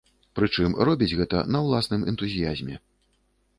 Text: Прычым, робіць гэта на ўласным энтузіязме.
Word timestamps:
Прычым, 0.37 0.75
робіць 0.89 1.09
гэта 1.19 1.43
на 1.57 1.61
ўласным 1.67 2.09
энтузіязме. 2.15 2.83